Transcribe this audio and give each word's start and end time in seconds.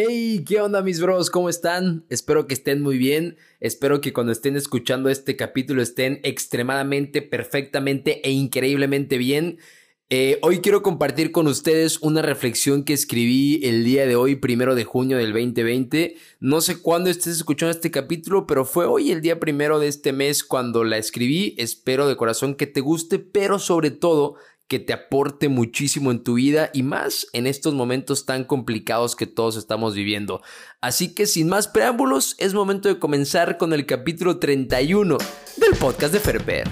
Hey, 0.00 0.44
¿qué 0.46 0.60
onda 0.60 0.80
mis 0.80 1.00
bros? 1.00 1.28
¿Cómo 1.28 1.48
están? 1.48 2.04
Espero 2.08 2.46
que 2.46 2.54
estén 2.54 2.80
muy 2.82 2.98
bien. 2.98 3.36
Espero 3.58 4.00
que 4.00 4.12
cuando 4.12 4.30
estén 4.30 4.54
escuchando 4.54 5.10
este 5.10 5.34
capítulo 5.34 5.82
estén 5.82 6.20
extremadamente, 6.22 7.20
perfectamente 7.20 8.20
e 8.24 8.30
increíblemente 8.30 9.18
bien. 9.18 9.58
Eh, 10.08 10.38
hoy 10.42 10.60
quiero 10.60 10.84
compartir 10.84 11.32
con 11.32 11.48
ustedes 11.48 11.98
una 12.00 12.22
reflexión 12.22 12.84
que 12.84 12.92
escribí 12.92 13.58
el 13.64 13.82
día 13.82 14.06
de 14.06 14.14
hoy, 14.14 14.36
primero 14.36 14.76
de 14.76 14.84
junio 14.84 15.16
del 15.18 15.32
2020. 15.32 16.14
No 16.38 16.60
sé 16.60 16.80
cuándo 16.80 17.10
estés 17.10 17.34
escuchando 17.38 17.72
este 17.72 17.90
capítulo, 17.90 18.46
pero 18.46 18.64
fue 18.64 18.86
hoy 18.86 19.10
el 19.10 19.20
día 19.20 19.40
primero 19.40 19.80
de 19.80 19.88
este 19.88 20.12
mes 20.12 20.44
cuando 20.44 20.84
la 20.84 20.96
escribí. 20.96 21.56
Espero 21.58 22.06
de 22.06 22.16
corazón 22.16 22.54
que 22.54 22.68
te 22.68 22.80
guste, 22.80 23.18
pero 23.18 23.58
sobre 23.58 23.90
todo 23.90 24.36
que 24.68 24.78
te 24.78 24.92
aporte 24.92 25.48
muchísimo 25.48 26.10
en 26.10 26.22
tu 26.22 26.34
vida 26.34 26.70
y 26.74 26.82
más 26.82 27.26
en 27.32 27.46
estos 27.46 27.74
momentos 27.74 28.26
tan 28.26 28.44
complicados 28.44 29.16
que 29.16 29.26
todos 29.26 29.56
estamos 29.56 29.94
viviendo. 29.94 30.42
Así 30.80 31.14
que 31.14 31.26
sin 31.26 31.48
más 31.48 31.68
preámbulos, 31.68 32.36
es 32.38 32.52
momento 32.52 32.88
de 32.88 32.98
comenzar 32.98 33.56
con 33.56 33.72
el 33.72 33.86
capítulo 33.86 34.38
31 34.38 35.16
del 35.56 35.74
podcast 35.78 36.12
de 36.12 36.20
Ferber. 36.20 36.68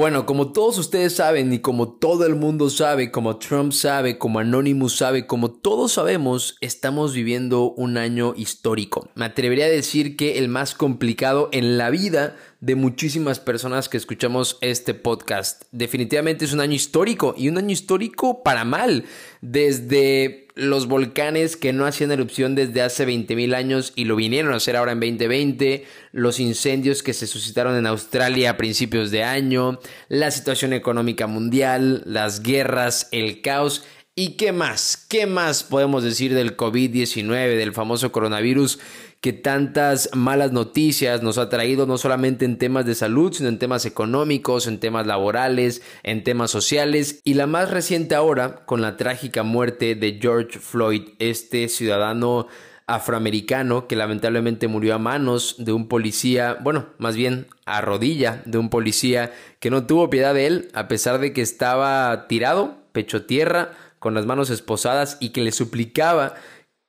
Bueno, 0.00 0.24
como 0.24 0.50
todos 0.50 0.78
ustedes 0.78 1.16
saben 1.16 1.52
y 1.52 1.58
como 1.58 1.92
todo 1.92 2.24
el 2.24 2.34
mundo 2.34 2.70
sabe, 2.70 3.10
como 3.10 3.36
Trump 3.36 3.72
sabe, 3.72 4.16
como 4.16 4.38
Anonymous 4.38 4.96
sabe, 4.96 5.26
como 5.26 5.50
todos 5.50 5.92
sabemos, 5.92 6.56
estamos 6.62 7.12
viviendo 7.12 7.72
un 7.72 7.98
año 7.98 8.32
histórico. 8.34 9.10
Me 9.14 9.26
atrevería 9.26 9.66
a 9.66 9.68
decir 9.68 10.16
que 10.16 10.38
el 10.38 10.48
más 10.48 10.74
complicado 10.74 11.50
en 11.52 11.76
la 11.76 11.90
vida 11.90 12.34
de 12.60 12.74
muchísimas 12.74 13.40
personas 13.40 13.88
que 13.88 13.96
escuchamos 13.96 14.58
este 14.60 14.94
podcast. 14.94 15.62
Definitivamente 15.72 16.44
es 16.44 16.52
un 16.52 16.60
año 16.60 16.74
histórico 16.74 17.34
y 17.36 17.48
un 17.48 17.58
año 17.58 17.70
histórico 17.70 18.42
para 18.42 18.64
mal. 18.64 19.04
Desde 19.40 20.48
los 20.54 20.86
volcanes 20.86 21.56
que 21.56 21.72
no 21.72 21.86
hacían 21.86 22.10
erupción 22.10 22.54
desde 22.54 22.82
hace 22.82 23.06
20.000 23.06 23.54
años 23.54 23.92
y 23.96 24.04
lo 24.04 24.14
vinieron 24.16 24.52
a 24.52 24.56
hacer 24.56 24.76
ahora 24.76 24.92
en 24.92 25.00
2020, 25.00 25.86
los 26.12 26.38
incendios 26.38 27.02
que 27.02 27.14
se 27.14 27.26
suscitaron 27.26 27.76
en 27.76 27.86
Australia 27.86 28.50
a 28.50 28.56
principios 28.58 29.10
de 29.10 29.24
año, 29.24 29.80
la 30.08 30.30
situación 30.30 30.74
económica 30.74 31.26
mundial, 31.26 32.02
las 32.04 32.42
guerras, 32.42 33.08
el 33.10 33.40
caos. 33.40 33.84
¿Y 34.20 34.32
qué 34.32 34.52
más? 34.52 34.98
¿Qué 35.08 35.24
más 35.24 35.62
podemos 35.62 36.04
decir 36.04 36.34
del 36.34 36.54
COVID-19, 36.54 37.56
del 37.56 37.72
famoso 37.72 38.12
coronavirus? 38.12 38.78
que 39.22 39.32
tantas 39.32 40.10
malas 40.14 40.52
noticias 40.52 41.22
nos 41.22 41.38
ha 41.38 41.48
traído 41.48 41.86
no 41.86 41.96
solamente 41.96 42.44
en 42.44 42.58
temas 42.58 42.84
de 42.84 42.94
salud, 42.94 43.32
sino 43.32 43.48
en 43.48 43.58
temas 43.58 43.86
económicos, 43.86 44.66
en 44.66 44.78
temas 44.78 45.06
laborales, 45.06 45.80
en 46.02 46.22
temas 46.22 46.50
sociales 46.50 47.22
y 47.24 47.34
la 47.34 47.46
más 47.46 47.70
reciente 47.70 48.14
ahora 48.14 48.64
con 48.66 48.82
la 48.82 48.98
trágica 48.98 49.42
muerte 49.42 49.94
de 49.94 50.18
George 50.20 50.58
Floyd, 50.58 51.02
este 51.18 51.68
ciudadano 51.68 52.46
afroamericano 52.86 53.86
que 53.86 53.96
lamentablemente 53.96 54.68
murió 54.68 54.94
a 54.94 54.98
manos 54.98 55.56
de 55.58 55.72
un 55.72 55.88
policía, 55.88 56.58
bueno, 56.60 56.88
más 56.98 57.16
bien 57.16 57.46
a 57.64 57.80
rodilla 57.80 58.42
de 58.44 58.58
un 58.58 58.68
policía 58.68 59.32
que 59.60 59.70
no 59.70 59.86
tuvo 59.86 60.10
piedad 60.10 60.34
de 60.34 60.46
él 60.46 60.68
a 60.74 60.88
pesar 60.88 61.20
de 61.20 61.32
que 61.32 61.42
estaba 61.42 62.26
tirado, 62.26 62.80
pecho 62.92 63.26
tierra, 63.26 63.72
con 64.00 64.14
las 64.14 64.26
manos 64.26 64.50
esposadas 64.50 65.16
y 65.20 65.28
que 65.28 65.42
le 65.42 65.52
suplicaba 65.52 66.34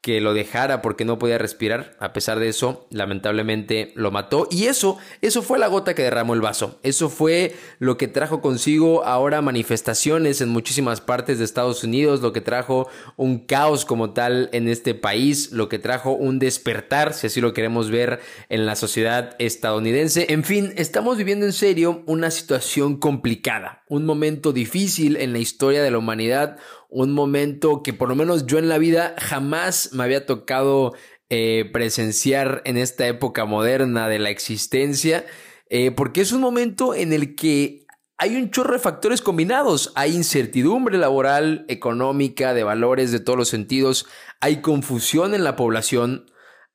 que 0.02 0.20
lo 0.20 0.34
dejara 0.34 0.82
porque 0.82 1.06
no 1.06 1.20
podía 1.20 1.38
respirar. 1.38 1.96
A 2.00 2.12
pesar 2.12 2.40
de 2.40 2.50
eso, 2.50 2.88
lamentablemente 2.90 3.94
lo 3.96 4.10
mató. 4.10 4.48
Y 4.50 4.66
eso, 4.66 4.98
eso 5.22 5.44
fue 5.44 5.60
la 5.60 5.68
gota 5.68 5.94
que 5.94 6.02
derramó 6.02 6.34
el 6.34 6.42
vaso. 6.42 6.80
Eso 6.82 7.08
fue 7.08 7.56
lo 7.78 7.98
que 7.98 8.08
trajo 8.08 8.42
consigo 8.42 9.06
ahora 9.06 9.44
manifestaciones 9.44 10.42
en 10.42 10.50
muchísimas 10.50 11.02
partes 11.02 11.38
de 11.38 11.46
Estados 11.46 11.84
Unidos, 11.84 12.22
lo 12.22 12.34
que 12.34 12.42
trajo 12.42 12.90
un 13.16 13.46
caos 13.46 13.86
como 13.86 14.12
tal 14.12 14.50
en 14.54 14.68
este 14.68 14.96
país, 14.96 15.52
lo 15.52 15.70
que 15.70 15.78
trajo 15.78 16.14
un 16.14 16.40
despertar, 16.40 17.14
si 17.14 17.28
así 17.28 17.40
lo 17.40 17.54
queremos 17.54 17.92
ver, 17.92 18.22
en 18.50 18.66
la 18.66 18.76
sociedad 18.76 19.36
estadounidense. 19.38 20.26
En 20.30 20.44
fin, 20.44 20.74
estamos 20.78 21.18
viviendo 21.18 21.46
en 21.46 21.54
serio 21.54 22.02
una 22.08 22.32
situación 22.32 22.98
complicada, 22.98 23.84
un 23.88 24.06
momento 24.08 24.52
difícil 24.52 25.16
en 25.18 25.32
la 25.32 25.40
historia 25.40 25.84
de 25.84 25.92
la 25.92 26.00
humanidad 26.00 26.58
un 26.92 27.14
momento 27.14 27.82
que 27.82 27.94
por 27.94 28.10
lo 28.10 28.16
menos 28.16 28.46
yo 28.46 28.60
en 28.60 28.70
la 28.70 28.78
vida 28.78 29.16
jamás 29.18 29.94
me 29.94 30.04
había 30.04 30.26
tocado 30.26 30.94
eh, 31.30 31.70
presenciar 31.72 32.62
en 32.66 32.78
esta 32.78 33.08
época 33.08 33.46
moderna 33.46 34.10
de 34.10 34.20
la 34.20 34.30
existencia, 34.30 35.26
eh, 35.70 35.92
porque 35.92 36.20
es 36.20 36.34
un 36.34 36.42
momento 36.42 36.94
en 36.94 37.14
el 37.14 37.36
que 37.36 37.86
hay 38.18 38.36
un 38.36 38.52
chorro 38.52 38.74
de 38.74 38.80
factores 38.80 39.22
combinados. 39.22 39.94
Hay 39.96 40.14
incertidumbre 40.14 40.98
laboral, 40.98 41.66
económica, 41.70 42.54
de 42.54 42.64
valores 42.64 43.12
de 43.12 43.22
todos 43.22 43.40
los 43.40 43.48
sentidos. 43.48 44.06
Hay 44.42 44.62
confusión 44.62 45.34
en 45.34 45.44
la 45.46 45.56
población. 45.56 46.30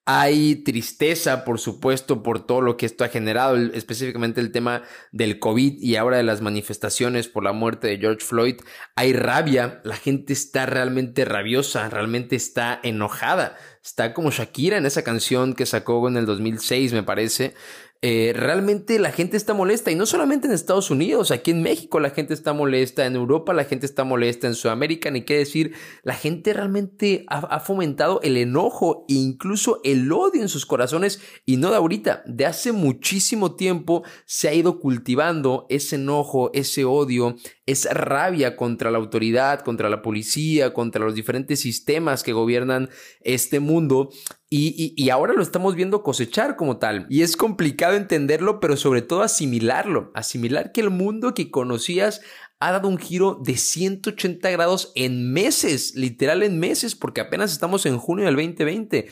Hay 0.09 0.55
tristeza, 0.55 1.45
por 1.45 1.59
supuesto, 1.59 2.23
por 2.23 2.47
todo 2.47 2.61
lo 2.61 2.77
que 2.77 2.87
esto 2.87 3.03
ha 3.03 3.09
generado, 3.09 3.57
específicamente 3.57 4.41
el 4.41 4.53
tema 4.53 4.85
del 5.11 5.41
COVID 5.41 5.83
y 5.83 5.97
ahora 5.97 6.19
de 6.19 6.23
las 6.23 6.43
manifestaciones 6.43 7.27
por 7.27 7.43
la 7.43 7.53
muerte 7.53 7.89
de 7.89 7.99
George 7.99 8.25
Floyd. 8.25 8.55
Hay 8.95 9.13
rabia, 9.13 9.81
la 9.83 9.97
gente 9.97 10.33
está 10.33 10.65
realmente 10.65 11.25
rabiosa, 11.25 11.89
realmente 11.89 12.37
está 12.37 12.79
enojada. 12.85 13.57
Está 13.85 14.15
como 14.15 14.31
Shakira 14.31 14.79
en 14.79 14.87
esa 14.87 15.03
canción 15.03 15.55
que 15.55 15.67
sacó 15.67 16.07
en 16.07 16.17
el 16.17 16.25
2006, 16.25 16.93
me 16.93 17.03
parece. 17.03 17.55
Eh, 18.03 18.33
realmente 18.35 18.99
la 18.99 19.11
gente 19.11 19.37
está 19.37 19.55
molesta 19.55 19.91
y 19.91 19.95
no 19.95 20.05
solamente 20.05 20.47
en 20.47 20.53
Estados 20.53 20.91
Unidos, 20.91 21.31
aquí 21.31 21.51
en 21.51 21.63
México 21.63 21.99
la 21.99 22.11
gente 22.11 22.35
está 22.35 22.53
molesta, 22.53 23.07
en 23.07 23.17
Europa 23.17 23.55
la 23.55 23.65
gente 23.65 23.87
está 23.87 24.05
molesta, 24.05 24.47
en 24.47 24.55
Sudamérica 24.55 25.11
ni 25.11 25.23
qué 25.23 25.39
decir, 25.39 25.73
la 26.03 26.15
gente 26.15 26.53
realmente 26.53 27.25
ha, 27.29 27.59
fomentado 27.61 28.21
el 28.23 28.37
enojo 28.37 29.07
e 29.09 29.15
incluso 29.15 29.81
el 29.83 30.13
odio 30.13 30.43
en 30.43 30.49
sus 30.49 30.67
corazones 30.67 31.21
y 31.47 31.57
no 31.57 31.71
de 31.71 31.77
ahorita, 31.77 32.23
de 32.27 32.45
hace 32.45 32.73
muchísimo 32.73 33.57
tiempo 33.57 34.05
se 34.27 34.49
ha 34.49 34.55
ido 34.55 34.79
cultivando 34.79 35.67
ese 35.71 35.97
enojo, 35.97 36.51
ese 36.53 36.85
odio, 36.85 37.37
esa 37.67 37.93
rabia 37.93 38.57
contra 38.57 38.93
la 38.93 38.99
autoridad, 38.99 39.61
contra 39.61 39.91
la 39.91 40.01
policía, 40.01 40.73
contra 40.73 41.05
los 41.05 41.15
diferentes 41.15 41.61
sistemas 41.61 42.23
que 42.23 42.33
gobiernan 42.33 42.89
este 43.21 43.59
mundo 43.59 44.11
y, 44.49 45.11
ahora 45.11 45.35
lo 45.35 45.43
estamos 45.43 45.75
viendo 45.75 46.05
cosechar 46.05 46.55
como 46.55 46.79
tal. 46.79 47.07
Y 47.11 47.23
es 47.23 47.37
complicado 47.37 47.97
entenderlo, 47.97 48.61
pero 48.61 48.77
sobre 48.77 49.03
todo 49.03 49.23
asimilarlo. 49.23 50.13
Asimilar 50.15 50.71
que 50.71 50.81
el 50.81 50.91
mundo 50.91 51.35
que 51.35 51.51
conocías 51.51 52.21
ha 52.61 52.71
dado 52.71 52.89
un 52.89 52.99
giro 52.99 53.41
de 53.45 53.57
180 53.57 54.49
grados 54.51 54.93
en 54.95 55.33
meses, 55.33 55.95
literal 55.97 56.45
en 56.45 56.61
meses, 56.61 56.95
porque 56.95 57.21
apenas 57.21 57.53
estamos 57.53 57.85
en 57.87 57.99
junio 57.99 58.27
del 58.27 58.37
2020. 58.37 59.09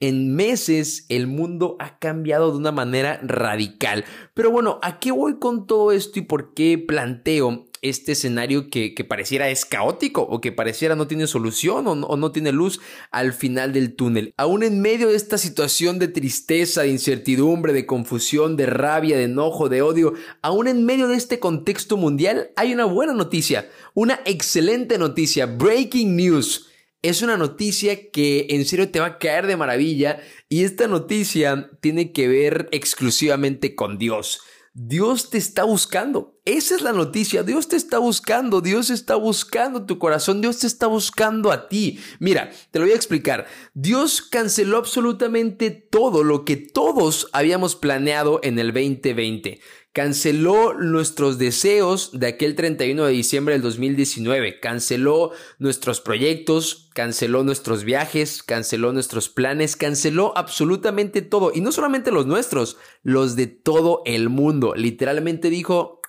En 0.00 0.34
meses 0.34 1.06
el 1.08 1.26
mundo 1.26 1.76
ha 1.80 1.98
cambiado 1.98 2.50
de 2.52 2.58
una 2.58 2.72
manera 2.72 3.20
radical. 3.22 4.04
Pero 4.34 4.50
bueno, 4.50 4.78
¿a 4.82 4.98
qué 4.98 5.12
voy 5.12 5.38
con 5.38 5.66
todo 5.66 5.92
esto 5.92 6.18
y 6.18 6.22
por 6.22 6.52
qué 6.52 6.76
planteo 6.78 7.64
este 7.84 8.12
escenario 8.12 8.70
que, 8.70 8.94
pareciera 9.06 9.50
es 9.50 9.66
caótico 9.66 10.22
o 10.22 10.40
que 10.40 10.52
pareciera 10.52 10.96
no 10.96 11.06
tiene 11.06 11.26
solución 11.26 11.86
o 11.86 11.94
no, 11.94 12.32
tiene 12.32 12.50
luz 12.50 12.80
al 13.10 13.34
final 13.34 13.74
del 13.74 13.94
túnel. 13.94 14.32
Aún 14.38 14.62
en 14.62 14.80
medio 14.80 15.08
de 15.08 15.16
esta 15.16 15.36
situación 15.36 15.98
de 15.98 16.08
tristeza, 16.08 16.82
de 16.82 16.88
incertidumbre, 16.88 17.74
de 17.74 17.84
confusión, 17.84 18.56
de 18.56 18.66
rabia, 18.66 19.18
de 19.18 19.24
enojo, 19.24 19.68
de 19.68 19.82
odio, 19.82 20.14
aún 20.40 20.66
en 20.66 20.86
medio 20.86 21.08
de 21.08 21.16
este 21.16 21.38
contexto 21.38 21.98
mundial 21.98 22.50
hay 22.56 22.72
una 22.72 22.86
buena 22.86 23.12
noticia, 23.12 23.68
una 23.92 24.18
excelente 24.24 24.96
noticia, 24.96 25.44
breaking 25.44 26.16
news. 26.16 26.68
Es 27.02 27.20
una 27.20 27.36
noticia 27.36 28.10
que 28.10 28.46
en 28.48 28.64
serio 28.64 28.90
te 28.90 29.00
va 29.00 29.06
a 29.06 29.18
caer 29.18 29.46
de 29.46 29.58
maravilla 29.58 30.22
y 30.48 30.64
esta 30.64 30.88
noticia 30.88 31.70
tiene 31.82 32.12
que 32.12 32.28
ver 32.28 32.70
exclusivamente 32.72 33.74
con 33.74 33.98
Dios. 33.98 34.40
Dios 34.72 35.28
te 35.28 35.36
está 35.36 35.64
buscando. 35.64 36.33
Esa 36.44 36.74
es 36.74 36.82
la 36.82 36.92
noticia. 36.92 37.42
Dios 37.42 37.68
te 37.68 37.76
está 37.76 37.98
buscando. 37.98 38.60
Dios 38.60 38.90
está 38.90 39.14
buscando 39.14 39.86
tu 39.86 39.98
corazón. 39.98 40.42
Dios 40.42 40.58
te 40.58 40.66
está 40.66 40.86
buscando 40.86 41.50
a 41.50 41.68
ti. 41.68 42.00
Mira, 42.18 42.50
te 42.70 42.78
lo 42.78 42.84
voy 42.84 42.92
a 42.92 42.96
explicar. 42.96 43.46
Dios 43.72 44.20
canceló 44.20 44.76
absolutamente 44.76 45.70
todo 45.70 46.22
lo 46.22 46.44
que 46.44 46.56
todos 46.56 47.28
habíamos 47.32 47.76
planeado 47.76 48.40
en 48.42 48.58
el 48.58 48.74
2020 48.74 49.60
canceló 49.94 50.74
nuestros 50.74 51.38
deseos 51.38 52.10
de 52.12 52.26
aquel 52.26 52.56
31 52.56 53.04
de 53.04 53.12
diciembre 53.12 53.54
del 53.54 53.62
2019, 53.62 54.58
canceló 54.58 55.30
nuestros 55.60 56.00
proyectos, 56.00 56.90
canceló 56.94 57.44
nuestros 57.44 57.84
viajes, 57.84 58.42
canceló 58.42 58.92
nuestros 58.92 59.28
planes, 59.28 59.76
canceló 59.76 60.36
absolutamente 60.36 61.22
todo, 61.22 61.52
y 61.54 61.60
no 61.60 61.70
solamente 61.70 62.10
los 62.10 62.26
nuestros, 62.26 62.76
los 63.04 63.36
de 63.36 63.46
todo 63.46 64.02
el 64.04 64.30
mundo. 64.30 64.74
Literalmente 64.74 65.48
dijo, 65.48 66.00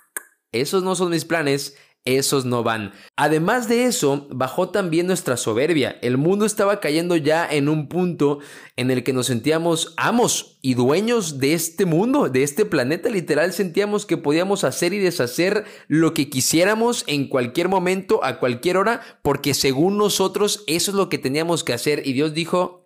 esos 0.62 0.84
no 0.84 0.96
son 0.96 1.12
mis 1.12 1.26
planes, 1.26 1.76
esos 2.06 2.46
no 2.46 2.62
van. 2.62 2.94
Además 3.16 3.68
de 3.68 3.86
eso, 3.86 4.28
bajó 4.30 4.70
también 4.70 5.08
nuestra 5.08 5.38
soberbia. 5.38 5.98
El 6.04 6.18
mundo 6.18 6.46
estaba 6.46 6.80
cayendo 6.80 7.16
ya 7.16 7.48
en 7.50 7.68
un 7.68 7.88
punto 7.90 8.40
en 8.76 8.92
el 8.92 9.04
que 9.04 9.12
nos 9.12 9.26
sentíamos 9.26 9.96
amos 9.98 10.60
y 10.62 10.76
dueños 10.76 11.40
de 11.40 11.54
este 11.54 11.86
mundo, 11.86 12.30
de 12.30 12.44
este 12.44 12.64
planeta. 12.64 13.10
Literal 13.10 13.52
sentíamos 13.54 14.06
que 14.06 14.18
podíamos 14.18 14.64
hacer 14.64 14.94
y 14.94 15.00
deshacer 15.00 15.66
lo 15.88 16.14
que 16.14 16.30
quisiéramos 16.30 17.04
en 17.08 17.28
cualquier 17.28 17.70
momento, 17.70 18.24
a 18.24 18.40
cualquier 18.40 18.78
hora, 18.78 19.02
porque 19.24 19.56
según 19.56 19.98
nosotros 19.98 20.64
eso 20.68 20.92
es 20.92 20.96
lo 20.96 21.10
que 21.10 21.18
teníamos 21.18 21.64
que 21.64 21.74
hacer. 21.74 22.06
Y 22.06 22.14
Dios 22.14 22.36
dijo, 22.36 22.85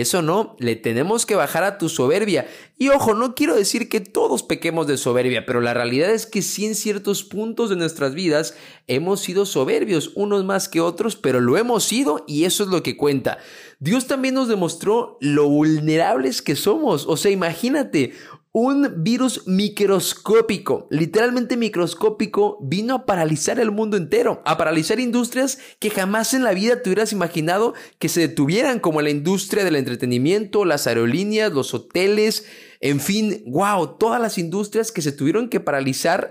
eso 0.00 0.22
no, 0.22 0.56
le 0.58 0.76
tenemos 0.76 1.26
que 1.26 1.34
bajar 1.34 1.64
a 1.64 1.78
tu 1.78 1.88
soberbia. 1.88 2.46
Y 2.78 2.88
ojo, 2.88 3.14
no 3.14 3.34
quiero 3.34 3.54
decir 3.54 3.88
que 3.88 4.00
todos 4.00 4.42
pequemos 4.42 4.86
de 4.86 4.96
soberbia, 4.96 5.46
pero 5.46 5.60
la 5.60 5.74
realidad 5.74 6.10
es 6.10 6.26
que 6.26 6.42
sí 6.42 6.66
en 6.66 6.74
ciertos 6.74 7.22
puntos 7.22 7.70
de 7.70 7.76
nuestras 7.76 8.14
vidas 8.14 8.56
hemos 8.86 9.20
sido 9.20 9.46
soberbios, 9.46 10.12
unos 10.14 10.44
más 10.44 10.68
que 10.68 10.80
otros, 10.80 11.16
pero 11.16 11.40
lo 11.40 11.56
hemos 11.56 11.84
sido 11.84 12.24
y 12.26 12.44
eso 12.44 12.64
es 12.64 12.70
lo 12.70 12.82
que 12.82 12.96
cuenta. 12.96 13.38
Dios 13.78 14.06
también 14.06 14.34
nos 14.34 14.48
demostró 14.48 15.18
lo 15.20 15.48
vulnerables 15.48 16.42
que 16.42 16.56
somos. 16.56 17.06
O 17.06 17.16
sea, 17.16 17.30
imagínate, 17.30 18.14
un 18.56 19.02
virus 19.02 19.48
microscópico, 19.48 20.86
literalmente 20.88 21.56
microscópico, 21.56 22.56
vino 22.62 22.94
a 22.94 23.04
paralizar 23.04 23.58
el 23.58 23.72
mundo 23.72 23.96
entero, 23.96 24.42
a 24.44 24.56
paralizar 24.56 25.00
industrias 25.00 25.58
que 25.80 25.90
jamás 25.90 26.34
en 26.34 26.44
la 26.44 26.54
vida 26.54 26.80
te 26.80 26.88
hubieras 26.88 27.12
imaginado 27.12 27.74
que 27.98 28.08
se 28.08 28.20
detuvieran, 28.20 28.78
como 28.78 29.02
la 29.02 29.10
industria 29.10 29.64
del 29.64 29.74
entretenimiento, 29.74 30.64
las 30.64 30.86
aerolíneas, 30.86 31.52
los 31.52 31.74
hoteles, 31.74 32.46
en 32.78 33.00
fin, 33.00 33.42
wow, 33.44 33.98
todas 33.98 34.20
las 34.20 34.38
industrias 34.38 34.92
que 34.92 35.02
se 35.02 35.10
tuvieron 35.10 35.48
que 35.48 35.58
paralizar 35.58 36.30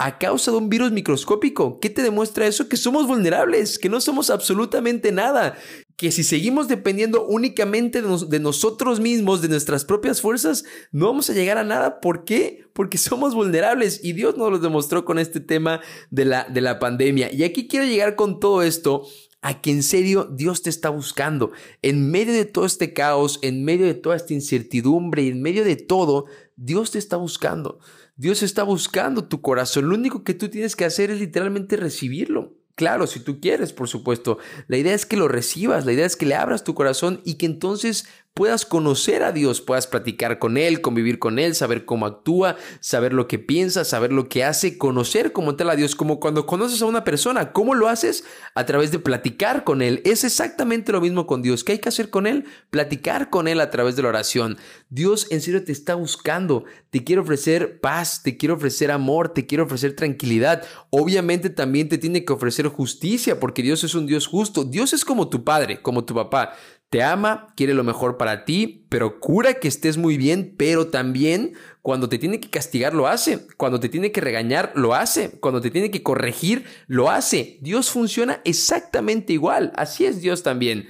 a 0.00 0.18
causa 0.18 0.50
de 0.50 0.56
un 0.56 0.70
virus 0.70 0.90
microscópico. 0.90 1.78
¿Qué 1.78 1.88
te 1.88 2.02
demuestra 2.02 2.48
eso? 2.48 2.68
Que 2.68 2.76
somos 2.76 3.06
vulnerables, 3.06 3.78
que 3.78 3.88
no 3.88 4.00
somos 4.00 4.30
absolutamente 4.30 5.12
nada, 5.12 5.56
que 6.00 6.10
si 6.12 6.24
seguimos 6.24 6.66
dependiendo 6.66 7.26
únicamente 7.26 8.00
de, 8.00 8.40
nosotros 8.40 9.00
mismos, 9.00 9.42
de 9.42 9.50
nuestras 9.50 9.84
propias 9.84 10.22
fuerzas, 10.22 10.64
no 10.92 11.04
vamos 11.04 11.28
a 11.28 11.34
llegar 11.34 11.58
a 11.58 11.62
nada. 11.62 12.00
¿Por 12.00 12.24
qué? 12.24 12.64
Porque 12.72 12.96
somos 12.96 13.34
vulnerables 13.34 14.02
y 14.02 14.14
Dios 14.14 14.34
nos 14.38 14.50
lo 14.50 14.58
demostró 14.60 15.04
con 15.04 15.18
este 15.18 15.40
tema 15.40 15.82
de 16.10 16.24
la, 16.24 16.44
de 16.44 16.62
la 16.62 16.78
pandemia. 16.78 17.30
Y 17.30 17.44
aquí 17.44 17.68
quiero 17.68 17.84
llegar 17.84 18.16
con 18.16 18.40
todo 18.40 18.62
esto 18.62 19.06
a 19.42 19.60
que 19.60 19.72
en 19.72 19.82
serio 19.82 20.24
Dios 20.24 20.62
te 20.62 20.70
está 20.70 20.88
buscando. 20.88 21.52
En 21.82 22.10
medio 22.10 22.32
de 22.32 22.46
todo 22.46 22.64
este 22.64 22.94
caos, 22.94 23.38
en 23.42 23.62
medio 23.62 23.84
de 23.84 23.92
toda 23.92 24.16
esta 24.16 24.32
incertidumbre 24.32 25.24
y 25.24 25.28
en 25.28 25.42
medio 25.42 25.64
de 25.64 25.76
todo, 25.76 26.24
Dios 26.56 26.92
te 26.92 26.98
está 26.98 27.18
buscando. 27.18 27.78
Dios 28.16 28.42
está 28.42 28.62
buscando 28.62 29.28
tu 29.28 29.42
corazón. 29.42 29.90
Lo 29.90 29.96
único 29.96 30.24
que 30.24 30.32
tú 30.32 30.48
tienes 30.48 30.76
que 30.76 30.86
hacer 30.86 31.10
es 31.10 31.20
literalmente 31.20 31.76
recibirlo. 31.76 32.54
Claro, 32.74 33.06
si 33.06 33.20
tú 33.20 33.40
quieres, 33.40 33.72
por 33.72 33.88
supuesto. 33.88 34.38
La 34.66 34.76
idea 34.76 34.94
es 34.94 35.04
que 35.04 35.16
lo 35.16 35.28
recibas, 35.28 35.84
la 35.84 35.92
idea 35.92 36.06
es 36.06 36.16
que 36.16 36.26
le 36.26 36.34
abras 36.34 36.64
tu 36.64 36.74
corazón 36.74 37.20
y 37.24 37.34
que 37.34 37.46
entonces 37.46 38.06
puedas 38.40 38.64
conocer 38.64 39.22
a 39.22 39.32
Dios, 39.32 39.60
puedas 39.60 39.86
platicar 39.86 40.38
con 40.38 40.56
Él, 40.56 40.80
convivir 40.80 41.18
con 41.18 41.38
Él, 41.38 41.54
saber 41.54 41.84
cómo 41.84 42.06
actúa, 42.06 42.56
saber 42.80 43.12
lo 43.12 43.28
que 43.28 43.38
piensa, 43.38 43.84
saber 43.84 44.14
lo 44.14 44.30
que 44.30 44.44
hace, 44.44 44.78
conocer 44.78 45.32
como 45.32 45.56
tal 45.56 45.68
a 45.68 45.76
Dios, 45.76 45.94
como 45.94 46.20
cuando 46.20 46.46
conoces 46.46 46.80
a 46.80 46.86
una 46.86 47.04
persona. 47.04 47.52
¿Cómo 47.52 47.74
lo 47.74 47.86
haces? 47.86 48.24
A 48.54 48.64
través 48.64 48.92
de 48.92 48.98
platicar 48.98 49.62
con 49.62 49.82
Él. 49.82 50.00
Es 50.06 50.24
exactamente 50.24 50.90
lo 50.90 51.02
mismo 51.02 51.26
con 51.26 51.42
Dios. 51.42 51.64
¿Qué 51.64 51.72
hay 51.72 51.78
que 51.80 51.90
hacer 51.90 52.08
con 52.08 52.26
Él? 52.26 52.46
Platicar 52.70 53.28
con 53.28 53.46
Él 53.46 53.60
a 53.60 53.70
través 53.70 53.94
de 53.94 54.00
la 54.04 54.08
oración. 54.08 54.56
Dios 54.88 55.26
en 55.28 55.42
serio 55.42 55.62
te 55.62 55.72
está 55.72 55.94
buscando, 55.94 56.64
te 56.88 57.04
quiere 57.04 57.20
ofrecer 57.20 57.78
paz, 57.82 58.22
te 58.22 58.38
quiere 58.38 58.54
ofrecer 58.54 58.90
amor, 58.90 59.34
te 59.34 59.44
quiere 59.46 59.64
ofrecer 59.64 59.94
tranquilidad. 59.94 60.62
Obviamente 60.88 61.50
también 61.50 61.90
te 61.90 61.98
tiene 61.98 62.24
que 62.24 62.32
ofrecer 62.32 62.68
justicia, 62.68 63.38
porque 63.38 63.60
Dios 63.60 63.84
es 63.84 63.94
un 63.94 64.06
Dios 64.06 64.26
justo. 64.26 64.64
Dios 64.64 64.94
es 64.94 65.04
como 65.04 65.28
tu 65.28 65.44
Padre, 65.44 65.82
como 65.82 66.06
tu 66.06 66.14
papá 66.14 66.54
te 66.90 67.04
ama, 67.04 67.46
quiere 67.56 67.72
lo 67.72 67.84
mejor 67.84 68.16
para 68.16 68.44
ti, 68.44 68.84
procura 68.88 69.54
que 69.54 69.68
estés 69.68 69.96
muy 69.96 70.16
bien, 70.16 70.54
pero 70.56 70.88
también 70.88 71.52
cuando 71.82 72.08
te 72.08 72.18
tiene 72.18 72.40
que 72.40 72.50
castigar 72.50 72.94
lo 72.94 73.06
hace, 73.06 73.46
cuando 73.56 73.78
te 73.78 73.88
tiene 73.88 74.10
que 74.10 74.20
regañar 74.20 74.72
lo 74.74 74.96
hace, 74.96 75.30
cuando 75.38 75.60
te 75.60 75.70
tiene 75.70 75.92
que 75.92 76.02
corregir 76.02 76.64
lo 76.88 77.08
hace. 77.08 77.58
Dios 77.62 77.90
funciona 77.90 78.42
exactamente 78.44 79.32
igual, 79.32 79.72
así 79.76 80.04
es 80.04 80.20
Dios 80.20 80.42
también. 80.42 80.88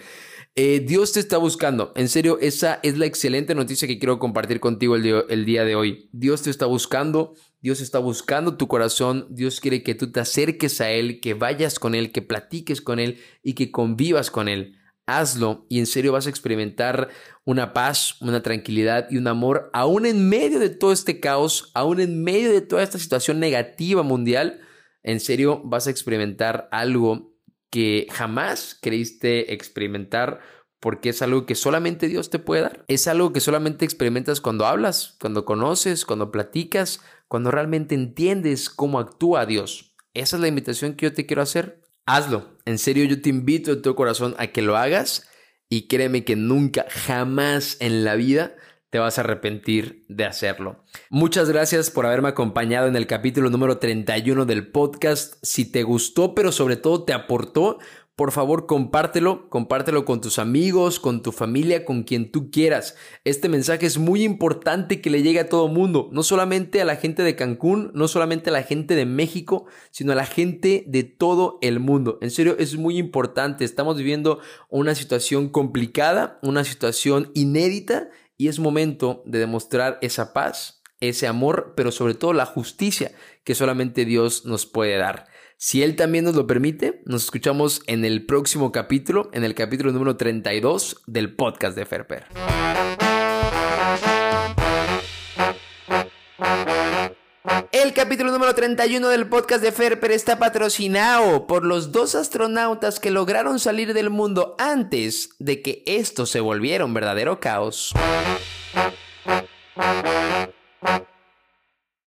Eh, 0.57 0.81
Dios 0.81 1.13
te 1.13 1.21
está 1.21 1.37
buscando. 1.37 1.93
En 1.95 2.09
serio, 2.09 2.39
esa 2.41 2.81
es 2.83 2.99
la 2.99 3.07
excelente 3.07 3.55
noticia 3.55 3.87
que 3.87 3.99
quiero 3.99 4.19
compartir 4.19 4.59
contigo 4.59 4.97
el 4.97 5.25
el 5.29 5.45
día 5.45 5.65
de 5.65 5.77
hoy. 5.77 6.09
Dios 6.13 6.43
te 6.43 6.51
está 6.51 6.67
buscando. 6.67 7.35
Dios 7.61 7.83
está 7.83 7.99
buscando 7.99 8.57
tu 8.57 8.69
corazón, 8.69 9.27
Dios 9.29 9.61
quiere 9.61 9.83
que 9.83 9.95
tú 9.95 10.11
te 10.11 10.21
acerques 10.21 10.81
a 10.81 10.91
Él, 10.91 11.21
que 11.21 11.35
vayas 11.35 11.79
con 11.79 11.95
Él, 11.95 12.11
que 12.11 12.23
platiques 12.23 12.81
con 12.81 12.99
Él 12.99 13.19
y 13.43 13.53
que 13.53 13.71
convivas 13.71 14.31
con 14.31 14.49
Él 14.49 14.80
hazlo 15.07 15.67
y 15.69 15.79
en 15.79 15.87
serio 15.87 16.13
vas 16.13 16.27
a 16.27 16.31
experimentar 16.31 17.09
una 17.45 17.73
paz, 17.73 18.21
una 18.21 18.43
tranquilidad 18.43 19.09
y 19.11 19.17
un 19.17 19.27
amor, 19.27 19.71
aún 19.73 20.07
en 20.07 20.29
medio 20.29 20.59
de 20.59 20.71
todo 20.71 20.93
este 20.93 21.21
caos, 21.21 21.71
aún 21.75 22.01
en 22.01 22.23
medio 22.23 22.53
de 22.53 22.61
toda 22.61 22.83
esta 22.83 22.99
situación 22.99 23.41
negativa 23.41 24.03
mundial, 24.03 24.61
en 25.03 25.21
serio 25.21 25.63
vas 25.65 25.87
a 25.87 25.91
experimentar 25.91 26.69
algo 26.71 27.35
que 27.71 28.07
jamás 28.11 28.79
creíste 28.81 29.53
experimentar 29.53 30.41
porque 30.81 31.11
es 31.11 31.23
algo 31.23 31.45
que 31.45 31.55
solamente 31.55 32.09
Dios 32.09 32.31
te 32.31 32.39
puede 32.39 32.63
dar. 32.63 32.85
Es 32.89 33.07
algo 33.07 33.33
que 33.33 33.41
solamente 33.41 33.85
experimentas 33.85 34.41
cuando 34.41 34.67
hablas, 34.67 35.17
cuando 35.21 35.45
conoces, 35.45 36.07
cuando 36.07 36.33
platicas, 36.33 37.01
cuando 37.29 37.51
realmente 37.51 37.95
entiendes 37.95 38.71
cómo 38.71 38.99
actúa 38.99 39.45
Dios. 39.45 39.95
Esa 40.15 40.37
es 40.37 40.43
la 40.43 40.49
invitación 40.49 40.95
que 40.95 41.07
yo 41.07 41.13
te 41.13 41.27
quiero 41.27 41.43
hacer 41.43 41.80
hazlo. 42.15 42.59
En 42.65 42.79
serio, 42.79 43.05
yo 43.05 43.21
te 43.21 43.31
invito 43.31 43.75
de 43.75 43.83
todo 43.83 43.97
corazón 43.97 44.35
a 44.39 44.49
que 44.49 44.63
lo 44.63 44.77
hagas 44.77 45.29
y 45.69 45.89
créeme 45.89 46.25
que 46.25 46.37
nunca, 46.37 46.87
jamás 46.89 47.77
en 47.81 48.05
la 48.05 48.17
vida 48.17 48.55
te 48.91 48.99
vas 48.99 49.19
a 49.19 49.21
arrepentir 49.23 50.05
de 50.09 50.25
hacerlo. 50.25 50.85
Muchas 51.11 51.49
gracias 51.49 51.91
por 51.91 52.07
haberme 52.07 52.29
acompañado 52.29 52.89
en 52.89 52.97
el 52.97 53.07
capítulo 53.07 53.49
número 53.49 53.79
31 53.79 54.47
del 54.47 54.67
podcast. 54.69 55.35
Si 55.43 55.71
te 55.71 55.85
gustó, 55.85 56.35
pero 56.35 56.51
sobre 56.51 56.77
todo 56.77 57.05
te 57.05 57.13
aportó, 57.13 57.79
por 58.21 58.33
favor 58.33 58.67
compártelo, 58.67 59.49
compártelo 59.49 60.05
con 60.05 60.21
tus 60.21 60.39
amigos, 60.39 61.01
con 61.01 61.23
tu 61.23 61.33
familia, 61.33 61.87
con 61.87 62.03
quien 62.03 62.31
tú 62.31 62.51
quieras. 62.51 62.95
Este 63.25 63.49
mensaje 63.49 63.87
es 63.87 63.97
muy 63.97 64.25
importante 64.25 65.01
que 65.01 65.09
le 65.09 65.23
llegue 65.23 65.41
a 65.41 65.49
todo 65.49 65.69
mundo, 65.69 66.11
no 66.13 66.23
solamente 66.23 66.83
a 66.83 66.85
la 66.85 66.97
gente 66.97 67.23
de 67.23 67.35
Cancún, 67.35 67.91
no 67.95 68.09
solamente 68.09 68.51
a 68.51 68.53
la 68.53 68.63
gente 68.63 68.95
de 68.95 69.07
México, 69.07 69.65
sino 69.91 70.13
a 70.13 70.17
la 70.17 70.27
gente 70.27 70.85
de 70.87 71.03
todo 71.03 71.57
el 71.63 71.81
mundo. 71.81 72.19
En 72.21 72.31
serio, 72.31 72.57
es 72.59 72.77
muy 72.77 72.99
importante. 72.99 73.65
Estamos 73.65 73.97
viviendo 73.97 74.41
una 74.69 74.95
situación 74.95 75.49
complicada, 75.49 76.39
una 76.43 76.65
situación 76.65 77.31
inédita 77.33 78.11
y 78.37 78.49
es 78.49 78.59
momento 78.59 79.23
de 79.25 79.39
demostrar 79.39 79.99
esa 80.03 80.35
paz, 80.35 80.83
ese 81.01 81.27
amor, 81.27 81.73
pero 81.75 81.91
sobre 81.91 82.13
todo 82.13 82.35
la 82.35 82.45
justicia 82.45 83.13
que 83.45 83.55
solamente 83.55 84.05
Dios 84.05 84.45
nos 84.45 84.67
puede 84.67 84.99
dar. 84.99 85.25
Si 85.63 85.83
Él 85.83 85.95
también 85.95 86.25
nos 86.25 86.37
lo 86.37 86.47
permite, 86.47 87.03
nos 87.05 87.25
escuchamos 87.25 87.83
en 87.87 88.07
el 88.07 88.25
próximo 88.25 88.73
capítulo, 88.73 89.29
en 89.35 89.45
el 89.45 89.55
capítulo 89.55 89.93
número 89.93 90.17
32 90.17 91.03
del 91.07 91.35
podcast 91.37 91.77
de 91.77 91.85
Ferper. 91.85 92.25
El 97.73 97.93
capítulo 97.93 98.33
número 98.33 98.55
31 98.55 99.07
del 99.09 99.29
podcast 99.29 99.63
de 99.63 99.73
Ferper 99.73 100.13
está 100.13 100.39
patrocinado 100.39 101.47
por 101.47 101.67
los 101.67 101.93
dos 101.93 102.15
astronautas 102.15 102.99
que 102.99 103.11
lograron 103.11 103.59
salir 103.59 103.93
del 103.93 104.09
mundo 104.09 104.57
antes 104.59 105.35
de 105.41 105.61
que 105.61 105.83
esto 105.85 106.25
se 106.25 106.41
volviera 106.41 106.87
un 106.87 106.95
verdadero 106.95 107.39
caos. 107.39 107.93